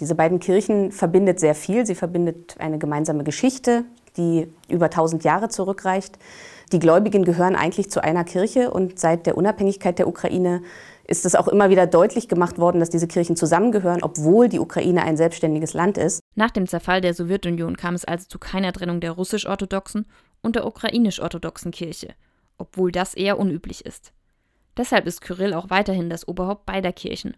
Diese 0.00 0.16
beiden 0.16 0.40
Kirchen 0.40 0.90
verbindet 0.90 1.38
sehr 1.38 1.54
viel. 1.54 1.86
Sie 1.86 1.94
verbindet 1.94 2.56
eine 2.58 2.78
gemeinsame 2.78 3.22
Geschichte, 3.22 3.84
die 4.16 4.48
über 4.68 4.86
1000 4.86 5.22
Jahre 5.22 5.48
zurückreicht. 5.48 6.18
Die 6.72 6.80
Gläubigen 6.80 7.24
gehören 7.24 7.54
eigentlich 7.54 7.92
zu 7.92 8.02
einer 8.02 8.24
Kirche 8.24 8.72
und 8.72 8.98
seit 8.98 9.26
der 9.26 9.36
Unabhängigkeit 9.36 10.00
der 10.00 10.08
Ukraine 10.08 10.62
ist 11.06 11.24
es 11.24 11.36
auch 11.36 11.46
immer 11.46 11.70
wieder 11.70 11.86
deutlich 11.86 12.28
gemacht 12.28 12.58
worden, 12.58 12.80
dass 12.80 12.90
diese 12.90 13.06
Kirchen 13.06 13.36
zusammengehören, 13.36 14.02
obwohl 14.02 14.48
die 14.48 14.58
Ukraine 14.58 15.04
ein 15.04 15.16
selbstständiges 15.16 15.74
Land 15.74 15.96
ist. 15.96 16.20
Nach 16.34 16.50
dem 16.50 16.66
Zerfall 16.66 17.00
der 17.00 17.14
Sowjetunion 17.14 17.76
kam 17.76 17.94
es 17.94 18.04
also 18.04 18.26
zu 18.26 18.40
keiner 18.40 18.72
Trennung 18.72 19.00
der 19.00 19.12
russisch-orthodoxen 19.12 20.06
und 20.42 20.56
der 20.56 20.66
ukrainisch-orthodoxen 20.66 21.70
Kirche, 21.70 22.14
obwohl 22.58 22.90
das 22.90 23.14
eher 23.14 23.38
unüblich 23.38 23.86
ist. 23.86 24.12
Deshalb 24.76 25.06
ist 25.06 25.20
Kyrill 25.20 25.54
auch 25.54 25.70
weiterhin 25.70 26.10
das 26.10 26.26
Oberhaupt 26.26 26.66
beider 26.66 26.92
Kirchen 26.92 27.36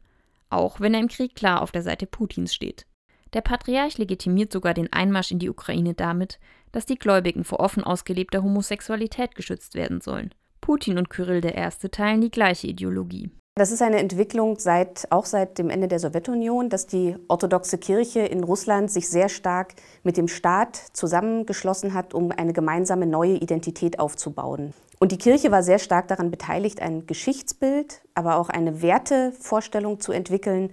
auch 0.50 0.80
wenn 0.80 0.94
er 0.94 1.00
im 1.00 1.08
Krieg 1.08 1.34
klar 1.34 1.62
auf 1.62 1.72
der 1.72 1.82
Seite 1.82 2.06
Putins 2.06 2.54
steht. 2.54 2.86
Der 3.32 3.40
Patriarch 3.40 3.98
legitimiert 3.98 4.52
sogar 4.52 4.72
den 4.74 4.92
Einmarsch 4.92 5.30
in 5.30 5.38
die 5.38 5.50
Ukraine 5.50 5.94
damit, 5.94 6.38
dass 6.72 6.86
die 6.86 6.98
Gläubigen 6.98 7.44
vor 7.44 7.60
offen 7.60 7.84
ausgelebter 7.84 8.42
Homosexualität 8.42 9.34
geschützt 9.34 9.74
werden 9.74 10.00
sollen. 10.00 10.34
Putin 10.60 10.98
und 10.98 11.10
Kyrill 11.10 11.44
I. 11.44 11.88
teilen 11.88 12.20
die 12.20 12.30
gleiche 12.30 12.66
Ideologie. 12.66 13.30
Das 13.58 13.72
ist 13.72 13.80
eine 13.80 14.00
Entwicklung 14.00 14.58
seit, 14.58 15.06
auch 15.08 15.24
seit 15.24 15.56
dem 15.56 15.70
Ende 15.70 15.88
der 15.88 15.98
Sowjetunion, 15.98 16.68
dass 16.68 16.86
die 16.86 17.16
orthodoxe 17.28 17.78
Kirche 17.78 18.20
in 18.20 18.44
Russland 18.44 18.90
sich 18.90 19.08
sehr 19.08 19.30
stark 19.30 19.72
mit 20.02 20.18
dem 20.18 20.28
Staat 20.28 20.76
zusammengeschlossen 20.92 21.94
hat, 21.94 22.12
um 22.12 22.32
eine 22.32 22.52
gemeinsame 22.52 23.06
neue 23.06 23.36
Identität 23.36 23.98
aufzubauen. 23.98 24.74
Und 24.98 25.10
die 25.10 25.16
Kirche 25.16 25.50
war 25.52 25.62
sehr 25.62 25.78
stark 25.78 26.06
daran 26.08 26.30
beteiligt, 26.30 26.82
ein 26.82 27.06
Geschichtsbild, 27.06 28.02
aber 28.14 28.36
auch 28.36 28.50
eine 28.50 28.82
Wertevorstellung 28.82 30.00
zu 30.00 30.12
entwickeln, 30.12 30.70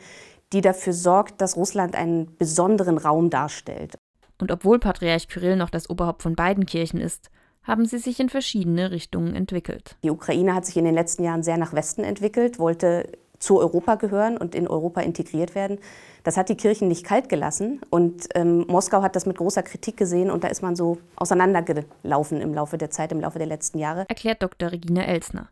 die 0.52 0.60
dafür 0.60 0.92
sorgt, 0.92 1.40
dass 1.40 1.56
Russland 1.56 1.96
einen 1.96 2.36
besonderen 2.36 2.98
Raum 2.98 3.30
darstellt. 3.30 3.98
Und 4.42 4.52
obwohl 4.52 4.78
Patriarch 4.80 5.30
Kyrill 5.30 5.56
noch 5.56 5.70
das 5.70 5.90
Oberhaupt 5.90 6.22
von 6.22 6.36
beiden 6.36 6.66
Kirchen 6.66 7.00
ist, 7.00 7.30
haben 7.64 7.86
sie 7.86 7.98
sich 7.98 8.20
in 8.20 8.30
verschiedene 8.30 8.92
Richtungen 8.92 9.36
entwickelt. 9.36 9.96
Die 10.04 10.12
Ukraine 10.12 10.54
hat 10.54 10.66
sich 10.66 10.78
in 10.78 10.86
den 10.86 10.94
letzten 10.94 11.24
Jahren 11.24 11.44
sehr 11.44 11.58
nach 11.58 11.74
Westen 11.74 12.04
entwickelt, 12.04 12.60
wollte 12.60 13.10
zu 13.40 13.60
Europa 13.60 13.96
gehören 13.96 14.38
und 14.38 14.56
in 14.56 14.68
Europa 14.68 15.02
integriert 15.02 15.54
werden. 15.54 15.80
Das 16.24 16.38
hat 16.38 16.48
die 16.48 16.56
Kirchen 16.56 16.88
nicht 16.88 17.06
kalt 17.06 17.28
gelassen 17.28 17.82
und 17.90 18.28
ähm, 18.36 18.66
Moskau 18.68 19.02
hat 19.02 19.16
das 19.16 19.26
mit 19.26 19.38
großer 19.38 19.64
Kritik 19.64 19.98
gesehen 19.98 20.32
und 20.32 20.44
da 20.46 20.48
ist 20.48 20.62
man 20.62 20.76
so 20.76 21.00
auseinandergelaufen 21.18 22.40
im 22.40 22.54
Laufe 22.54 22.78
der 22.78 22.90
Zeit, 22.90 23.12
im 23.12 23.20
Laufe 23.20 23.40
der 23.40 23.48
letzten 23.48 23.80
Jahre. 23.80 24.06
Erklärt 24.08 24.42
Dr. 24.42 24.72
Regina 24.72 25.04
Elsner. 25.04 25.50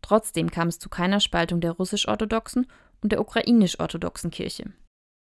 Trotzdem 0.00 0.50
kam 0.50 0.68
es 0.68 0.78
zu 0.78 0.88
keiner 0.88 1.20
Spaltung 1.20 1.60
der 1.60 1.72
russisch-orthodoxen 1.72 2.66
und 3.02 3.12
der 3.12 3.20
ukrainisch-orthodoxen 3.20 4.30
Kirche. 4.30 4.72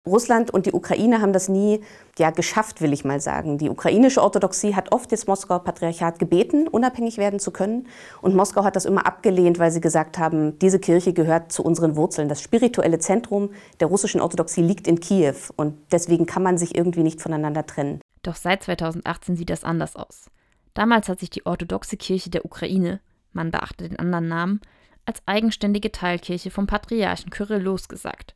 Russland 0.06 0.50
und 0.50 0.66
die 0.66 0.74
Ukraine 0.74 1.22
haben 1.22 1.32
das 1.32 1.48
nie 1.48 1.80
ja, 2.18 2.30
geschafft, 2.30 2.82
will 2.82 2.92
ich 2.92 3.06
mal 3.06 3.20
sagen. 3.20 3.56
Die 3.56 3.70
ukrainische 3.70 4.22
Orthodoxie 4.22 4.74
hat 4.74 4.92
oft 4.92 5.10
das 5.10 5.26
Moskauer 5.26 5.64
Patriarchat 5.64 6.18
gebeten, 6.18 6.68
unabhängig 6.68 7.16
werden 7.16 7.40
zu 7.40 7.50
können. 7.50 7.88
Und 8.20 8.34
Moskau 8.34 8.64
hat 8.64 8.76
das 8.76 8.84
immer 8.84 9.06
abgelehnt, 9.06 9.58
weil 9.58 9.70
sie 9.70 9.80
gesagt 9.80 10.18
haben, 10.18 10.58
diese 10.58 10.78
Kirche 10.78 11.14
gehört 11.14 11.52
zu 11.52 11.62
unseren 11.64 11.96
Wurzeln. 11.96 12.28
Das 12.28 12.42
spirituelle 12.42 12.98
Zentrum 12.98 13.50
der 13.80 13.88
russischen 13.88 14.20
Orthodoxie 14.20 14.60
liegt 14.60 14.86
in 14.86 15.00
Kiew. 15.00 15.36
Und 15.56 15.78
deswegen 15.90 16.26
kann 16.26 16.42
man 16.42 16.58
sich 16.58 16.76
irgendwie 16.76 17.02
nicht 17.02 17.22
voneinander 17.22 17.64
trennen. 17.64 18.02
Doch 18.22 18.36
seit 18.36 18.62
2018 18.62 19.36
sieht 19.36 19.48
das 19.48 19.64
anders 19.64 19.96
aus. 19.96 20.30
Damals 20.74 21.08
hat 21.08 21.20
sich 21.20 21.30
die 21.30 21.46
orthodoxe 21.46 21.96
Kirche 21.96 22.28
der 22.28 22.44
Ukraine, 22.44 23.00
man 23.32 23.50
beachte 23.50 23.88
den 23.88 23.98
anderen 23.98 24.28
Namen, 24.28 24.60
als 25.06 25.22
eigenständige 25.24 25.92
Teilkirche 25.92 26.50
vom 26.50 26.66
Patriarchen 26.66 27.30
Kyrill 27.30 27.62
losgesagt 27.62 28.34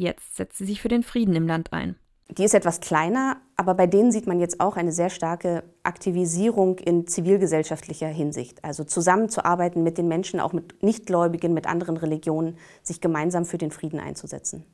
Jetzt 0.00 0.36
setzt 0.36 0.56
sie 0.56 0.64
sich 0.64 0.80
für 0.80 0.88
den 0.88 1.02
Frieden 1.02 1.36
im 1.36 1.46
Land 1.46 1.74
ein. 1.74 1.94
Die 2.30 2.44
ist 2.44 2.54
etwas 2.54 2.80
kleiner, 2.80 3.36
aber 3.56 3.74
bei 3.74 3.86
denen 3.86 4.12
sieht 4.12 4.26
man 4.26 4.40
jetzt 4.40 4.58
auch 4.58 4.78
eine 4.78 4.92
sehr 4.92 5.10
starke 5.10 5.62
Aktivisierung 5.82 6.78
in 6.78 7.06
zivilgesellschaftlicher 7.06 8.06
Hinsicht. 8.06 8.64
Also 8.64 8.84
zusammenzuarbeiten 8.84 9.82
mit 9.82 9.98
den 9.98 10.08
Menschen, 10.08 10.40
auch 10.40 10.54
mit 10.54 10.82
Nichtgläubigen, 10.82 11.52
mit 11.52 11.66
anderen 11.66 11.98
Religionen, 11.98 12.56
sich 12.82 13.02
gemeinsam 13.02 13.44
für 13.44 13.58
den 13.58 13.70
Frieden 13.70 14.00
einzusetzen. 14.00 14.64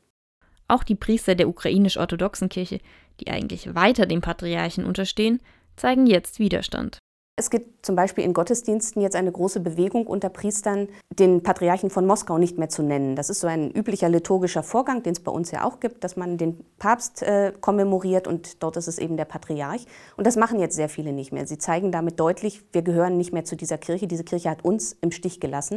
Auch 0.68 0.84
die 0.84 0.94
Priester 0.94 1.34
der 1.34 1.48
ukrainisch-orthodoxen 1.48 2.48
Kirche, 2.48 2.78
die 3.18 3.26
eigentlich 3.26 3.74
weiter 3.74 4.06
dem 4.06 4.20
Patriarchen 4.20 4.84
unterstehen, 4.84 5.40
zeigen 5.74 6.06
jetzt 6.06 6.38
Widerstand. 6.38 6.98
Es 7.38 7.50
gibt 7.50 7.84
zum 7.84 7.96
Beispiel 7.96 8.24
in 8.24 8.32
Gottesdiensten 8.32 9.02
jetzt 9.02 9.14
eine 9.14 9.30
große 9.30 9.60
Bewegung 9.60 10.06
unter 10.06 10.30
Priestern, 10.30 10.88
den 11.10 11.42
Patriarchen 11.42 11.90
von 11.90 12.06
Moskau 12.06 12.38
nicht 12.38 12.56
mehr 12.56 12.70
zu 12.70 12.82
nennen. 12.82 13.14
Das 13.14 13.28
ist 13.28 13.40
so 13.40 13.46
ein 13.46 13.70
üblicher 13.70 14.08
liturgischer 14.08 14.62
Vorgang, 14.62 15.02
den 15.02 15.12
es 15.12 15.20
bei 15.20 15.30
uns 15.30 15.50
ja 15.50 15.62
auch 15.62 15.78
gibt, 15.78 16.02
dass 16.02 16.16
man 16.16 16.38
den 16.38 16.64
Papst 16.78 17.22
äh, 17.22 17.52
kommemoriert 17.60 18.26
und 18.26 18.62
dort 18.62 18.78
ist 18.78 18.88
es 18.88 18.98
eben 18.98 19.18
der 19.18 19.26
Patriarch. 19.26 19.84
Und 20.16 20.26
das 20.26 20.36
machen 20.36 20.58
jetzt 20.60 20.76
sehr 20.76 20.88
viele 20.88 21.12
nicht 21.12 21.30
mehr. 21.30 21.46
Sie 21.46 21.58
zeigen 21.58 21.92
damit 21.92 22.18
deutlich, 22.18 22.62
wir 22.72 22.80
gehören 22.80 23.18
nicht 23.18 23.34
mehr 23.34 23.44
zu 23.44 23.54
dieser 23.54 23.76
Kirche. 23.76 24.06
Diese 24.06 24.24
Kirche 24.24 24.48
hat 24.48 24.64
uns 24.64 24.96
im 25.02 25.10
Stich 25.10 25.38
gelassen. 25.38 25.74